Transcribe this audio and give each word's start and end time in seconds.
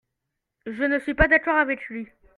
je 0.65 0.81
ne 0.83 0.97
suis 0.97 1.13
pas 1.13 1.27
d'accord 1.27 1.57
avec 1.57 1.85
lui. 1.89 2.07